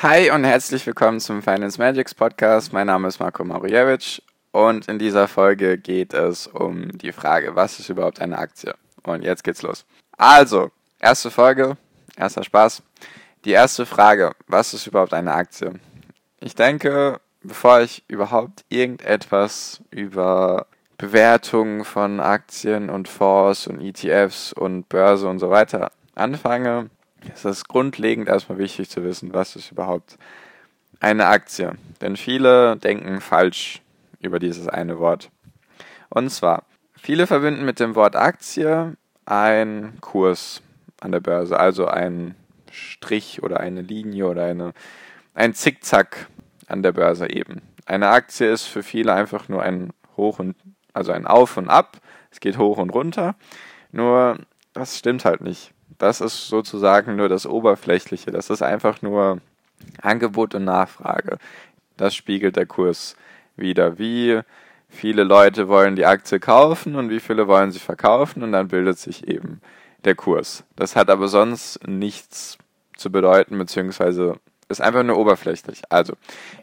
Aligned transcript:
Hi 0.00 0.30
und 0.30 0.44
herzlich 0.44 0.86
willkommen 0.86 1.18
zum 1.18 1.42
Finance 1.42 1.76
Magics 1.76 2.14
Podcast. 2.14 2.72
Mein 2.72 2.86
Name 2.86 3.08
ist 3.08 3.18
Marco 3.18 3.42
Mauriewicz 3.42 4.22
und 4.52 4.86
in 4.86 5.00
dieser 5.00 5.26
Folge 5.26 5.76
geht 5.76 6.14
es 6.14 6.46
um 6.46 6.96
die 6.98 7.10
Frage, 7.10 7.56
was 7.56 7.80
ist 7.80 7.88
überhaupt 7.88 8.20
eine 8.20 8.38
Aktie? 8.38 8.76
Und 9.02 9.24
jetzt 9.24 9.42
geht's 9.42 9.62
los. 9.62 9.84
Also, 10.16 10.70
erste 11.00 11.32
Folge, 11.32 11.76
erster 12.16 12.44
Spaß. 12.44 12.80
Die 13.44 13.50
erste 13.50 13.86
Frage, 13.86 14.36
was 14.46 14.72
ist 14.72 14.86
überhaupt 14.86 15.12
eine 15.14 15.32
Aktie? 15.32 15.72
Ich 16.38 16.54
denke, 16.54 17.20
bevor 17.42 17.80
ich 17.80 18.04
überhaupt 18.06 18.64
irgendetwas 18.68 19.82
über 19.90 20.68
Bewertungen 20.96 21.84
von 21.84 22.20
Aktien 22.20 22.88
und 22.88 23.08
Fonds 23.08 23.66
und 23.66 23.80
ETFs 23.80 24.52
und 24.52 24.88
Börse 24.88 25.26
und 25.26 25.40
so 25.40 25.50
weiter 25.50 25.90
anfange, 26.14 26.88
es 27.32 27.44
ist 27.44 27.68
grundlegend 27.68 28.28
erstmal 28.28 28.58
wichtig 28.58 28.90
zu 28.90 29.02
wissen, 29.04 29.32
was 29.34 29.56
ist 29.56 29.72
überhaupt 29.72 30.18
eine 31.00 31.26
Aktie. 31.26 31.72
Denn 32.00 32.16
viele 32.16 32.76
denken 32.76 33.20
falsch 33.20 33.82
über 34.20 34.38
dieses 34.38 34.68
eine 34.68 34.98
Wort. 34.98 35.30
Und 36.08 36.30
zwar, 36.30 36.64
viele 36.96 37.26
verbinden 37.26 37.64
mit 37.64 37.80
dem 37.80 37.94
Wort 37.94 38.16
Aktie 38.16 38.96
einen 39.26 40.00
Kurs 40.00 40.62
an 41.00 41.12
der 41.12 41.20
Börse, 41.20 41.58
also 41.58 41.86
ein 41.86 42.34
Strich 42.70 43.42
oder 43.42 43.60
eine 43.60 43.82
Linie 43.82 44.26
oder 44.26 44.44
eine, 44.44 44.72
ein 45.34 45.54
Zickzack 45.54 46.28
an 46.66 46.82
der 46.82 46.92
Börse 46.92 47.30
eben. 47.30 47.62
Eine 47.86 48.08
Aktie 48.08 48.50
ist 48.50 48.64
für 48.64 48.82
viele 48.82 49.12
einfach 49.12 49.48
nur 49.48 49.62
ein 49.62 49.92
Hoch 50.16 50.38
und, 50.38 50.56
also 50.92 51.12
ein 51.12 51.26
Auf 51.26 51.56
und 51.56 51.68
Ab. 51.68 51.98
Es 52.30 52.40
geht 52.40 52.58
hoch 52.58 52.78
und 52.78 52.90
runter. 52.90 53.36
Nur, 53.92 54.38
das 54.74 54.98
stimmt 54.98 55.24
halt 55.24 55.40
nicht. 55.40 55.72
Das 55.98 56.20
ist 56.20 56.48
sozusagen 56.48 57.16
nur 57.16 57.28
das 57.28 57.46
Oberflächliche. 57.46 58.30
Das 58.30 58.50
ist 58.50 58.62
einfach 58.62 59.02
nur 59.02 59.40
Angebot 60.00 60.54
und 60.54 60.64
Nachfrage. 60.64 61.38
Das 61.96 62.14
spiegelt 62.14 62.56
der 62.56 62.66
Kurs 62.66 63.16
wieder. 63.56 63.98
Wie 63.98 64.40
viele 64.88 65.24
Leute 65.24 65.68
wollen 65.68 65.96
die 65.96 66.06
Aktie 66.06 66.40
kaufen 66.40 66.94
und 66.94 67.10
wie 67.10 67.20
viele 67.20 67.46
wollen 67.48 67.72
sie 67.72 67.78
verkaufen 67.80 68.42
und 68.42 68.52
dann 68.52 68.68
bildet 68.68 68.98
sich 68.98 69.28
eben 69.28 69.60
der 70.04 70.14
Kurs. 70.14 70.64
Das 70.76 70.96
hat 70.96 71.10
aber 71.10 71.28
sonst 71.28 71.86
nichts 71.86 72.58
zu 72.96 73.10
bedeuten, 73.10 73.58
beziehungsweise 73.58 74.38
ist 74.68 74.80
einfach 74.80 75.02
nur 75.02 75.18
oberflächlich. 75.18 75.82
Also, 75.88 76.14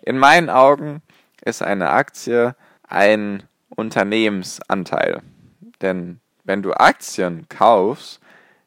in 0.02 0.18
meinen 0.18 0.50
Augen 0.50 1.02
ist 1.44 1.62
eine 1.62 1.90
Aktie 1.90 2.56
ein 2.88 3.44
Unternehmensanteil. 3.70 5.22
Denn 5.82 6.20
wenn 6.44 6.62
du 6.62 6.74
Aktien 6.74 7.48
kaufst, 7.50 8.20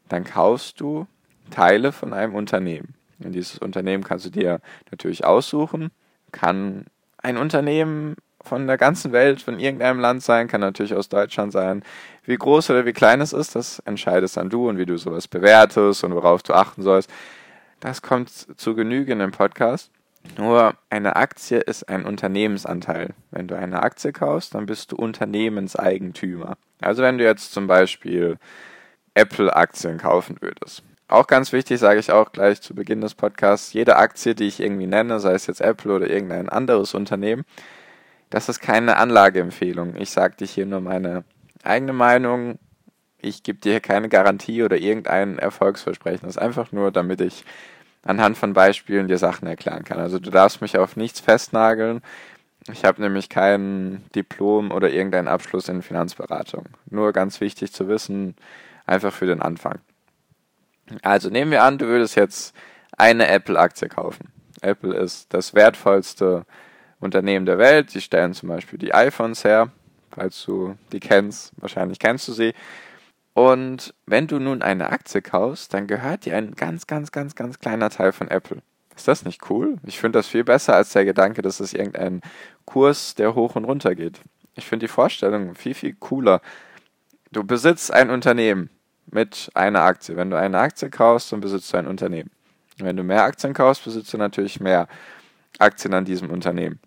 dann 0.09 0.25
kaufst 0.25 0.81
du 0.81 1.07
Teile 1.51 1.93
von 1.93 2.13
einem 2.13 2.35
Unternehmen. 2.35 2.95
Und 3.23 3.33
dieses 3.33 3.59
Unternehmen 3.59 4.05
kannst 4.05 4.27
du 4.27 4.31
dir 4.31 4.61
natürlich 4.91 5.25
aussuchen. 5.25 5.91
Kann 6.33 6.87
ein 7.19 7.37
Unternehmen 7.37 8.17
von 8.41 8.67
der 8.67 8.79
ganzen 8.79 9.13
Welt, 9.13 9.43
von 9.43 9.59
irgendeinem 9.59 10.01
Land 10.01 10.23
sein, 10.23 10.49
kann 10.49 10.61
natürlich 10.61 10.95
aus 10.95 11.09
Deutschland 11.09 11.53
sein. 11.53 11.83
Wie 12.25 12.37
groß 12.37 12.71
oder 12.71 12.87
wie 12.87 12.93
klein 12.93 13.21
es 13.21 13.33
ist, 13.33 13.55
das 13.55 13.81
entscheidest 13.81 14.37
dann 14.37 14.49
du 14.49 14.69
und 14.69 14.79
wie 14.79 14.87
du 14.87 14.97
sowas 14.97 15.29
bewertest 15.29 16.05
und 16.05 16.15
worauf 16.15 16.43
du 16.43 16.55
achten 16.55 16.83
sollst. 16.83 17.11
Das 17.81 18.03
kommt 18.03 18.31
zu 18.31 18.75
Genüge 18.75 19.13
in 19.13 19.19
dem 19.19 19.33
Podcast. 19.33 19.91
Nur 20.37 20.75
eine 20.91 21.17
Aktie 21.17 21.59
ist 21.59 21.89
ein 21.89 22.05
Unternehmensanteil. 22.05 23.15
Wenn 23.31 23.49
du 23.49 23.57
eine 23.57 23.83
Aktie 23.83 24.13
kaufst, 24.13 24.55
dann 24.55 24.67
bist 24.67 24.93
du 24.93 24.97
Unternehmenseigentümer. 24.97 26.57
Also 26.81 27.03
wenn 27.03 27.19
du 27.19 27.25
jetzt 27.25 27.53
zum 27.53 27.67
Beispiel 27.67 28.39
Apple-Aktien 29.19 29.99
kaufen 29.99 30.37
würdest. 30.41 30.83
Auch 31.09 31.27
ganz 31.27 31.53
wichtig, 31.53 31.81
sage 31.81 32.01
ich 32.01 32.13
auch 32.13 32.33
gleich 32.33 32.61
zu 32.61 32.75
Beginn 32.75 33.01
des 33.01 33.15
Podcasts, 33.15 33.73
jede 33.73 33.97
Aktie, 33.97 34.35
die 34.35 34.47
ich 34.47 34.61
irgendwie 34.61 34.87
nenne, 34.87 35.21
sei 35.21 35.33
es 35.33 35.47
jetzt 35.47 35.61
Apple 35.61 35.95
oder 35.95 36.09
irgendein 36.09 36.49
anderes 36.49 36.95
Unternehmen, 36.95 37.45
das 38.31 38.49
ist 38.49 38.61
keine 38.61 38.99
Anlageempfehlung. 38.99 39.97
Ich 39.97 40.11
sage 40.11 40.37
dir 40.37 40.47
hier 40.47 40.67
nur 40.67 40.81
meine 40.81 41.25
eigene 41.63 41.95
Meinung. 41.95 42.59
Ich 43.21 43.43
gebe 43.43 43.59
dir 43.59 43.73
hier 43.73 43.81
keine 43.81 44.09
Garantie 44.09 44.63
oder 44.63 44.77
irgendein 44.77 45.39
Erfolgsversprechen. 45.39 46.21
Das 46.23 46.37
ist 46.37 46.43
einfach 46.43 46.71
nur, 46.73 46.93
damit 46.93 47.21
ich 47.23 47.45
anhand 48.03 48.37
von 48.37 48.53
Beispielen 48.53 49.09
dir 49.09 49.19
Sachen 49.19 49.49
erklären 49.49 49.85
kann. 49.85 49.99
Also 49.99 50.19
du 50.19 50.31
darfst 50.31 50.61
mich 50.61 50.77
auf 50.77 50.97
nichts 50.97 51.21
festnageln. 51.21 52.03
Ich 52.71 52.85
habe 52.85 53.01
nämlich 53.01 53.31
kein 53.31 54.05
Diplom 54.15 54.73
oder 54.73 54.91
irgendeinen 54.91 55.29
Abschluss 55.29 55.69
in 55.69 55.81
Finanzberatung. 55.83 56.67
Nur 56.91 57.13
ganz 57.13 57.41
wichtig 57.41 57.73
zu 57.73 57.89
wissen, 57.89 58.35
Einfach 58.89 59.13
für 59.13 59.27
den 59.27 59.43
Anfang. 59.43 59.81
Also 61.03 61.29
nehmen 61.29 61.51
wir 61.51 61.63
an, 61.63 61.77
du 61.77 61.87
würdest 61.87 62.17
jetzt 62.17 62.57
eine 62.97 63.29
Apple-Aktie 63.29 63.91
kaufen. 63.91 64.33
Apple 64.63 64.97
ist 64.97 65.35
das 65.35 65.53
wertvollste 65.53 66.47
Unternehmen 66.99 67.45
der 67.45 67.59
Welt. 67.59 67.93
Die 67.93 68.01
stellen 68.01 68.33
zum 68.33 68.49
Beispiel 68.49 68.79
die 68.79 68.95
iPhones 68.95 69.45
her, 69.45 69.71
falls 70.11 70.43
du 70.43 70.75
die 70.91 71.01
kennst. 71.01 71.53
Wahrscheinlich 71.59 71.99
kennst 71.99 72.29
du 72.29 72.33
sie. 72.33 72.55
Und 73.35 73.93
wenn 74.07 74.27
du 74.27 74.39
nun 74.39 74.63
eine 74.63 74.89
Aktie 74.89 75.21
kaufst, 75.21 75.75
dann 75.75 75.87
gehört 75.87 76.25
dir 76.25 76.39
ein 76.39 76.55
ganz, 76.55 76.87
ganz, 76.87 77.13
ganz, 77.13 77.35
ganz 77.35 77.59
kleiner 77.59 77.91
Teil 77.91 78.13
von 78.13 78.29
Apple. 78.29 78.63
Ist 78.97 79.07
das 79.07 79.27
nicht 79.27 79.51
cool? 79.51 79.77
Ich 79.85 80.01
finde 80.01 80.19
das 80.19 80.29
viel 80.29 80.45
besser 80.45 80.75
als 80.75 80.95
der 80.95 81.05
Gedanke, 81.05 81.43
dass 81.43 81.61
es 81.61 81.75
irgendein 81.75 82.23
Kurs, 82.65 83.15
der 83.17 83.35
hoch 83.35 83.55
und 83.55 83.67
runter 83.67 83.95
geht. 83.95 84.23
Ich 84.55 84.65
finde 84.65 84.87
die 84.87 84.93
Vorstellung 84.93 85.55
viel, 85.57 85.75
viel 85.75 85.93
cooler. 85.93 86.41
Du 87.31 87.45
besitzt 87.45 87.93
ein 87.93 88.09
Unternehmen 88.09 88.71
mit 89.11 89.51
einer 89.55 89.83
Aktie. 89.83 90.17
Wenn 90.17 90.31
du 90.31 90.39
eine 90.39 90.59
Aktie 90.59 90.91
kaufst, 90.91 91.33
dann 91.33 91.41
besitzt 91.41 91.73
du 91.73 91.79
ein 91.79 91.87
Unternehmen. 91.87 92.31
Wenn 92.79 92.97
du 92.97 93.03
mehr 93.03 93.25
Aktien 93.25 93.55
kaufst, 93.55 93.85
besitzt 93.85 94.13
du 94.13 94.19
natürlich 94.19 94.61
mehr 94.61 94.89
Aktien 95.59 95.95
an 95.95 96.05
diesem 96.05 96.31
Unternehmen. 96.31 96.79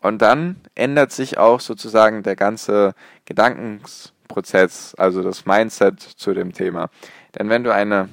Und 0.00 0.22
dann 0.22 0.56
ändert 0.74 1.12
sich 1.12 1.38
auch 1.38 1.60
sozusagen 1.60 2.22
der 2.22 2.36
ganze 2.36 2.94
Gedankensprozess, 3.24 4.94
also 4.96 5.22
das 5.22 5.46
Mindset 5.46 6.00
zu 6.00 6.34
dem 6.34 6.52
Thema. 6.52 6.90
Denn 7.36 7.48
wenn 7.48 7.64
du 7.64 7.72
eine 7.72 8.08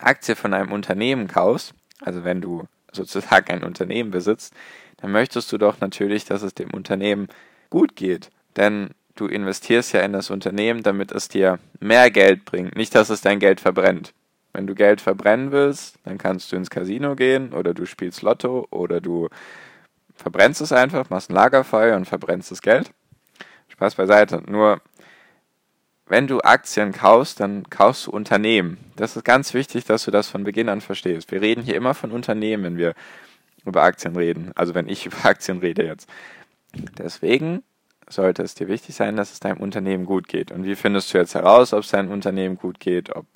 Aktie 0.00 0.36
von 0.36 0.54
einem 0.54 0.72
Unternehmen 0.72 1.28
kaufst, 1.28 1.74
also 2.00 2.24
wenn 2.24 2.40
du 2.40 2.66
sozusagen 2.92 3.50
ein 3.52 3.64
Unternehmen 3.64 4.10
besitzt, 4.10 4.54
dann 4.98 5.12
möchtest 5.12 5.50
du 5.52 5.58
doch 5.58 5.80
natürlich, 5.80 6.24
dass 6.24 6.42
es 6.42 6.54
dem 6.54 6.70
Unternehmen 6.70 7.28
gut 7.70 7.96
geht. 7.96 8.30
Denn 8.56 8.90
du 9.20 9.26
investierst 9.26 9.92
ja 9.92 10.00
in 10.00 10.12
das 10.12 10.30
Unternehmen, 10.30 10.82
damit 10.82 11.12
es 11.12 11.28
dir 11.28 11.58
mehr 11.78 12.10
Geld 12.10 12.44
bringt, 12.44 12.76
nicht, 12.76 12.94
dass 12.94 13.10
es 13.10 13.20
dein 13.20 13.38
Geld 13.38 13.60
verbrennt. 13.60 14.14
Wenn 14.52 14.66
du 14.66 14.74
Geld 14.74 15.00
verbrennen 15.00 15.52
willst, 15.52 15.96
dann 16.04 16.18
kannst 16.18 16.50
du 16.50 16.56
ins 16.56 16.70
Casino 16.70 17.14
gehen 17.14 17.52
oder 17.52 17.74
du 17.74 17.86
spielst 17.86 18.22
Lotto 18.22 18.66
oder 18.70 19.00
du 19.00 19.28
verbrennst 20.14 20.60
es 20.60 20.72
einfach, 20.72 21.08
machst 21.10 21.30
ein 21.30 21.34
Lagerfeuer 21.34 21.96
und 21.96 22.06
verbrennst 22.06 22.50
das 22.50 22.62
Geld. 22.62 22.92
Spaß 23.68 23.94
beiseite. 23.94 24.42
Nur, 24.46 24.80
wenn 26.06 26.26
du 26.26 26.40
Aktien 26.40 26.92
kaufst, 26.92 27.38
dann 27.38 27.70
kaufst 27.70 28.06
du 28.06 28.10
Unternehmen. 28.10 28.78
Das 28.96 29.16
ist 29.16 29.24
ganz 29.24 29.54
wichtig, 29.54 29.84
dass 29.84 30.04
du 30.04 30.10
das 30.10 30.28
von 30.28 30.42
Beginn 30.42 30.68
an 30.68 30.80
verstehst. 30.80 31.30
Wir 31.30 31.40
reden 31.40 31.62
hier 31.62 31.76
immer 31.76 31.94
von 31.94 32.10
Unternehmen, 32.10 32.64
wenn 32.64 32.76
wir 32.76 32.94
über 33.64 33.82
Aktien 33.82 34.16
reden. 34.16 34.50
Also 34.56 34.74
wenn 34.74 34.88
ich 34.88 35.06
über 35.06 35.24
Aktien 35.24 35.58
rede 35.58 35.84
jetzt. 35.84 36.08
Deswegen 36.98 37.62
sollte 38.10 38.42
es 38.42 38.54
dir 38.54 38.68
wichtig 38.68 38.94
sein, 38.94 39.16
dass 39.16 39.32
es 39.32 39.40
deinem 39.40 39.58
Unternehmen 39.58 40.04
gut 40.04 40.28
geht. 40.28 40.50
Und 40.52 40.64
wie 40.64 40.74
findest 40.74 41.12
du 41.12 41.18
jetzt 41.18 41.34
heraus, 41.34 41.72
ob 41.72 41.80
es 41.80 41.90
deinem 41.90 42.10
Unternehmen 42.10 42.56
gut 42.56 42.80
geht, 42.80 43.14
ob 43.14 43.26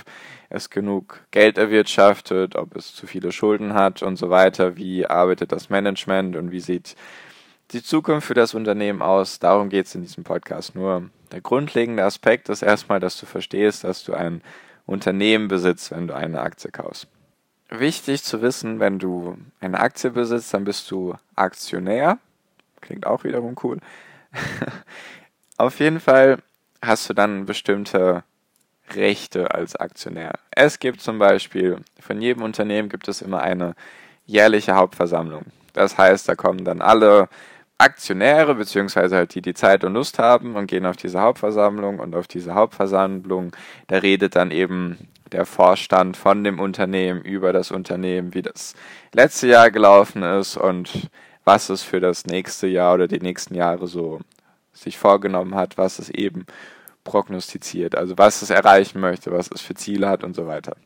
es 0.50 0.70
genug 0.70 1.20
Geld 1.30 1.58
erwirtschaftet, 1.58 2.56
ob 2.56 2.76
es 2.76 2.94
zu 2.94 3.06
viele 3.06 3.32
Schulden 3.32 3.74
hat 3.74 4.02
und 4.02 4.16
so 4.16 4.30
weiter? 4.30 4.76
Wie 4.76 5.06
arbeitet 5.06 5.52
das 5.52 5.70
Management 5.70 6.36
und 6.36 6.50
wie 6.50 6.60
sieht 6.60 6.96
die 7.72 7.82
Zukunft 7.82 8.26
für 8.26 8.34
das 8.34 8.54
Unternehmen 8.54 9.02
aus? 9.02 9.38
Darum 9.38 9.68
geht 9.68 9.86
es 9.86 9.94
in 9.94 10.02
diesem 10.02 10.24
Podcast. 10.24 10.74
Nur 10.74 11.10
der 11.32 11.40
grundlegende 11.40 12.04
Aspekt 12.04 12.48
ist 12.48 12.62
erstmal, 12.62 13.00
dass 13.00 13.18
du 13.18 13.26
verstehst, 13.26 13.84
dass 13.84 14.04
du 14.04 14.14
ein 14.14 14.42
Unternehmen 14.86 15.48
besitzt, 15.48 15.90
wenn 15.90 16.06
du 16.06 16.14
eine 16.14 16.40
Aktie 16.40 16.70
kaufst. 16.70 17.08
Wichtig 17.70 18.22
zu 18.22 18.42
wissen, 18.42 18.78
wenn 18.78 18.98
du 18.98 19.38
eine 19.60 19.80
Aktie 19.80 20.10
besitzt, 20.10 20.52
dann 20.52 20.64
bist 20.64 20.90
du 20.90 21.14
Aktionär. 21.34 22.18
Klingt 22.80 23.06
auch 23.06 23.24
wiederum 23.24 23.56
cool. 23.62 23.78
Auf 25.56 25.78
jeden 25.80 26.00
Fall 26.00 26.38
hast 26.82 27.08
du 27.08 27.14
dann 27.14 27.46
bestimmte 27.46 28.24
Rechte 28.92 29.54
als 29.54 29.76
Aktionär. 29.76 30.32
Es 30.50 30.78
gibt 30.78 31.00
zum 31.00 31.18
Beispiel, 31.18 31.78
von 32.00 32.20
jedem 32.20 32.42
Unternehmen 32.42 32.88
gibt 32.88 33.08
es 33.08 33.22
immer 33.22 33.40
eine 33.40 33.74
jährliche 34.26 34.74
Hauptversammlung. 34.74 35.46
Das 35.72 35.96
heißt, 35.96 36.28
da 36.28 36.34
kommen 36.34 36.64
dann 36.64 36.82
alle 36.82 37.28
Aktionäre, 37.78 38.54
beziehungsweise 38.54 39.16
halt 39.16 39.34
die, 39.34 39.42
die 39.42 39.54
Zeit 39.54 39.84
und 39.84 39.94
Lust 39.94 40.18
haben 40.18 40.54
und 40.54 40.66
gehen 40.66 40.86
auf 40.86 40.96
diese 40.96 41.20
Hauptversammlung 41.20 41.98
und 41.98 42.14
auf 42.14 42.28
diese 42.28 42.54
Hauptversammlung, 42.54 43.52
da 43.88 43.98
redet 43.98 44.36
dann 44.36 44.50
eben 44.50 45.08
der 45.32 45.44
Vorstand 45.44 46.16
von 46.16 46.44
dem 46.44 46.60
Unternehmen 46.60 47.22
über 47.22 47.52
das 47.52 47.72
Unternehmen, 47.72 48.34
wie 48.34 48.42
das 48.42 48.74
letzte 49.12 49.48
Jahr 49.48 49.70
gelaufen 49.72 50.22
ist 50.22 50.56
und 50.56 51.10
was 51.44 51.68
es 51.68 51.82
für 51.82 52.00
das 52.00 52.26
nächste 52.26 52.66
Jahr 52.66 52.94
oder 52.94 53.08
die 53.08 53.20
nächsten 53.20 53.54
Jahre 53.54 53.86
so 53.86 54.20
sich 54.72 54.98
vorgenommen 54.98 55.54
hat, 55.54 55.78
was 55.78 55.98
es 55.98 56.10
eben 56.10 56.46
prognostiziert, 57.04 57.96
also 57.96 58.16
was 58.18 58.42
es 58.42 58.50
erreichen 58.50 59.00
möchte, 59.00 59.30
was 59.30 59.50
es 59.52 59.60
für 59.60 59.74
Ziele 59.74 60.08
hat 60.08 60.24
und 60.24 60.34
so 60.34 60.46
weiter. 60.46 60.76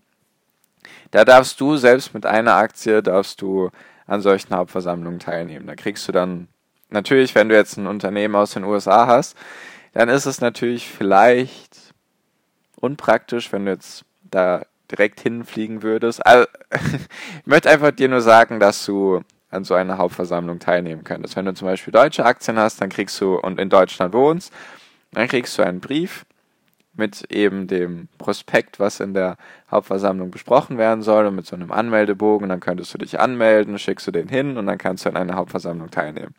Da 1.10 1.24
darfst 1.24 1.60
du 1.60 1.76
selbst 1.76 2.12
mit 2.12 2.26
einer 2.26 2.56
Aktie, 2.56 3.02
darfst 3.02 3.40
du 3.40 3.70
an 4.06 4.20
solchen 4.20 4.54
Hauptversammlungen 4.54 5.20
teilnehmen. 5.20 5.66
Da 5.66 5.74
kriegst 5.74 6.06
du 6.08 6.12
dann, 6.12 6.48
natürlich, 6.90 7.34
wenn 7.34 7.48
du 7.48 7.54
jetzt 7.54 7.76
ein 7.76 7.86
Unternehmen 7.86 8.34
aus 8.34 8.52
den 8.52 8.64
USA 8.64 9.06
hast, 9.06 9.36
dann 9.92 10.08
ist 10.08 10.26
es 10.26 10.40
natürlich 10.40 10.88
vielleicht 10.88 11.94
unpraktisch, 12.76 13.52
wenn 13.52 13.64
du 13.64 13.72
jetzt 13.72 14.04
da 14.22 14.62
direkt 14.90 15.20
hinfliegen 15.20 15.82
würdest. 15.82 16.24
Also, 16.26 16.46
ich 16.72 17.46
möchte 17.46 17.70
einfach 17.70 17.90
dir 17.90 18.08
nur 18.08 18.20
sagen, 18.20 18.60
dass 18.60 18.84
du 18.84 19.22
an 19.50 19.64
so 19.64 19.74
einer 19.74 19.98
Hauptversammlung 19.98 20.58
teilnehmen 20.58 21.04
könntest. 21.04 21.36
Wenn 21.36 21.46
du 21.46 21.54
zum 21.54 21.66
Beispiel 21.66 21.92
deutsche 21.92 22.24
Aktien 22.24 22.58
hast, 22.58 22.80
dann 22.80 22.90
kriegst 22.90 23.20
du 23.20 23.36
und 23.36 23.58
in 23.58 23.70
Deutschland 23.70 24.12
wohnst, 24.14 24.52
dann 25.12 25.28
kriegst 25.28 25.56
du 25.58 25.62
einen 25.62 25.80
Brief 25.80 26.26
mit 26.98 27.30
eben 27.32 27.68
dem 27.68 28.08
Prospekt, 28.18 28.80
was 28.80 29.00
in 29.00 29.14
der 29.14 29.36
Hauptversammlung 29.70 30.30
besprochen 30.30 30.78
werden 30.78 31.02
soll 31.02 31.26
und 31.26 31.36
mit 31.36 31.46
so 31.46 31.54
einem 31.54 31.70
Anmeldebogen. 31.70 32.48
Dann 32.48 32.60
könntest 32.60 32.92
du 32.92 32.98
dich 32.98 33.20
anmelden, 33.20 33.78
schickst 33.78 34.06
du 34.08 34.10
den 34.10 34.28
hin 34.28 34.56
und 34.56 34.66
dann 34.66 34.78
kannst 34.78 35.04
du 35.04 35.08
an 35.08 35.16
einer 35.16 35.36
Hauptversammlung 35.36 35.90
teilnehmen. 35.90 36.34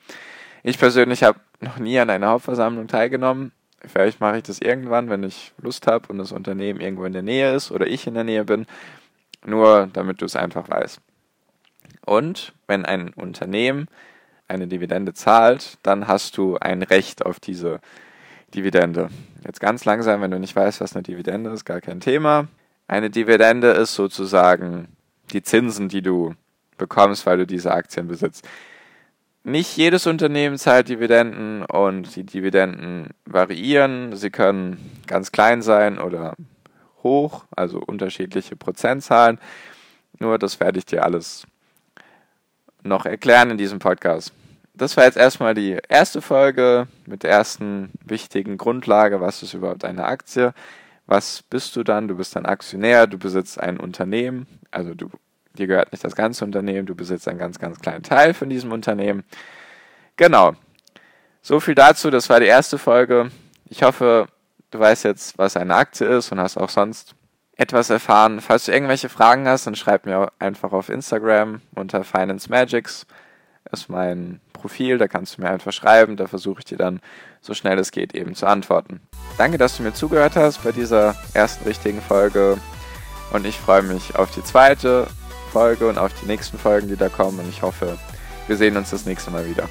Ich 0.61 0.77
persönlich 0.77 1.23
habe 1.23 1.39
noch 1.61 1.79
nie 1.79 1.97
an 1.97 2.09
einer 2.09 2.27
Hauptversammlung 2.27 2.87
teilgenommen. 2.87 3.53
Vielleicht 3.85 4.19
mache 4.19 4.37
ich 4.37 4.43
das 4.43 4.59
irgendwann, 4.59 5.09
wenn 5.09 5.23
ich 5.23 5.53
Lust 5.61 5.87
habe 5.87 6.09
und 6.09 6.17
das 6.17 6.33
Unternehmen 6.33 6.81
irgendwo 6.81 7.05
in 7.05 7.13
der 7.13 7.21
Nähe 7.21 7.55
ist 7.55 7.71
oder 7.71 7.87
ich 7.87 8.05
in 8.05 8.13
der 8.13 8.25
Nähe 8.25 8.43
bin. 8.43 8.65
Nur 9.45 9.89
damit 9.93 10.21
du 10.21 10.25
es 10.25 10.35
einfach 10.35 10.67
weißt. 10.67 10.99
Und 12.09 12.53
wenn 12.65 12.85
ein 12.85 13.13
Unternehmen 13.13 13.87
eine 14.47 14.65
Dividende 14.65 15.13
zahlt, 15.13 15.77
dann 15.83 16.07
hast 16.07 16.37
du 16.37 16.57
ein 16.57 16.81
Recht 16.81 17.23
auf 17.23 17.39
diese 17.39 17.81
Dividende. 18.55 19.09
Jetzt 19.45 19.59
ganz 19.59 19.85
langsam, 19.85 20.19
wenn 20.21 20.31
du 20.31 20.39
nicht 20.39 20.55
weißt, 20.55 20.81
was 20.81 20.95
eine 20.95 21.03
Dividende 21.03 21.51
ist, 21.51 21.65
gar 21.65 21.81
kein 21.81 21.99
Thema. 21.99 22.47
Eine 22.87 23.11
Dividende 23.11 23.67
ist 23.67 23.93
sozusagen 23.93 24.87
die 25.33 25.43
Zinsen, 25.43 25.87
die 25.87 26.01
du 26.01 26.33
bekommst, 26.79 27.27
weil 27.27 27.37
du 27.37 27.45
diese 27.45 27.71
Aktien 27.71 28.07
besitzt. 28.07 28.43
Nicht 29.43 29.77
jedes 29.77 30.07
Unternehmen 30.07 30.57
zahlt 30.57 30.89
Dividenden 30.89 31.63
und 31.63 32.15
die 32.15 32.23
Dividenden 32.23 33.09
variieren. 33.25 34.15
Sie 34.15 34.31
können 34.31 34.99
ganz 35.05 35.31
klein 35.31 35.61
sein 35.61 35.99
oder 35.99 36.33
hoch, 37.03 37.45
also 37.55 37.79
unterschiedliche 37.79 38.55
Prozentzahlen. 38.55 39.37
Nur 40.17 40.39
das 40.39 40.59
werde 40.59 40.79
ich 40.79 40.87
dir 40.87 41.03
alles 41.05 41.45
noch 42.83 43.05
erklären 43.05 43.51
in 43.51 43.57
diesem 43.57 43.79
Podcast. 43.79 44.33
Das 44.73 44.95
war 44.95 45.03
jetzt 45.03 45.17
erstmal 45.17 45.53
die 45.53 45.77
erste 45.89 46.21
Folge 46.21 46.87
mit 47.05 47.23
der 47.23 47.31
ersten 47.31 47.91
wichtigen 48.05 48.57
Grundlage. 48.57 49.19
Was 49.19 49.43
ist 49.43 49.53
überhaupt 49.53 49.83
eine 49.83 50.05
Aktie? 50.05 50.53
Was 51.05 51.41
bist 51.41 51.75
du 51.75 51.83
dann? 51.83 52.07
Du 52.07 52.15
bist 52.15 52.37
ein 52.37 52.45
Aktionär, 52.45 53.07
du 53.07 53.17
besitzt 53.17 53.59
ein 53.59 53.79
Unternehmen, 53.79 54.47
also 54.71 54.93
du, 54.93 55.09
dir 55.57 55.67
gehört 55.67 55.91
nicht 55.91 56.03
das 56.03 56.15
ganze 56.15 56.45
Unternehmen, 56.45 56.85
du 56.85 56.95
besitzt 56.95 57.27
einen 57.27 57.39
ganz, 57.39 57.59
ganz 57.59 57.79
kleinen 57.79 58.03
Teil 58.03 58.33
von 58.33 58.49
diesem 58.49 58.71
Unternehmen. 58.71 59.23
Genau. 60.15 60.53
So 61.41 61.59
viel 61.59 61.75
dazu, 61.75 62.09
das 62.09 62.29
war 62.29 62.39
die 62.39 62.45
erste 62.45 62.77
Folge. 62.77 63.31
Ich 63.65 63.83
hoffe, 63.83 64.27
du 64.71 64.79
weißt 64.79 65.03
jetzt, 65.03 65.37
was 65.37 65.57
eine 65.57 65.75
Aktie 65.75 66.07
ist 66.07 66.31
und 66.31 66.39
hast 66.39 66.57
auch 66.57 66.69
sonst 66.69 67.15
etwas 67.59 67.89
erfahren. 67.89 68.39
Falls 68.39 68.65
du 68.65 68.71
irgendwelche 68.71 69.09
Fragen 69.09 69.47
hast, 69.47 69.67
dann 69.67 69.75
schreib 69.75 70.05
mir 70.05 70.31
einfach 70.39 70.71
auf 70.71 70.87
Instagram 70.89 71.61
unter 71.75 72.05
Finance 72.05 72.49
Magics. 72.49 73.05
Ist 73.71 73.89
mein 73.89 74.39
Profil, 74.53 74.97
da 74.97 75.07
kannst 75.07 75.37
du 75.37 75.41
mir 75.41 75.49
einfach 75.49 75.73
schreiben, 75.73 76.15
da 76.15 76.27
versuche 76.27 76.59
ich 76.59 76.65
dir 76.65 76.77
dann 76.77 77.01
so 77.41 77.53
schnell 77.53 77.77
es 77.77 77.91
geht 77.91 78.15
eben 78.15 78.33
zu 78.33 78.47
antworten. 78.47 79.01
Danke, 79.37 79.57
dass 79.57 79.77
du 79.77 79.83
mir 79.83 79.93
zugehört 79.93 80.35
hast 80.37 80.63
bei 80.63 80.71
dieser 80.71 81.15
ersten 81.33 81.65
richtigen 81.65 82.01
Folge 82.01 82.57
und 83.31 83.45
ich 83.45 83.57
freue 83.57 83.83
mich 83.83 84.15
auf 84.15 84.31
die 84.33 84.43
zweite 84.43 85.07
Folge 85.51 85.87
und 85.87 85.97
auf 85.97 86.11
die 86.21 86.27
nächsten 86.27 86.57
Folgen, 86.57 86.87
die 86.87 86.97
da 86.97 87.09
kommen 87.09 87.39
und 87.39 87.49
ich 87.49 87.61
hoffe, 87.61 87.97
wir 88.47 88.55
sehen 88.55 88.77
uns 88.77 88.89
das 88.89 89.05
nächste 89.05 89.31
Mal 89.31 89.47
wieder. 89.47 89.67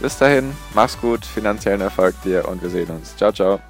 Bis 0.00 0.18
dahin, 0.18 0.52
mach's 0.74 1.00
gut, 1.00 1.24
finanziellen 1.24 1.80
Erfolg 1.80 2.20
dir 2.22 2.48
und 2.48 2.62
wir 2.62 2.70
sehen 2.70 2.90
uns. 2.90 3.16
Ciao, 3.16 3.32
ciao. 3.32 3.60